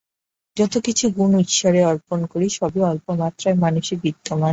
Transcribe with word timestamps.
যত 0.57 0.73
কিছু 0.77 1.05
গুণ 1.09 1.31
ঈশ্বরে 1.39 1.79
অর্পণ 1.85 2.19
করি, 2.25 2.47
সবই 2.49 2.81
অল্পমাত্রায় 2.83 3.57
মানুষে 3.57 3.93
বিদ্যমান। 4.03 4.49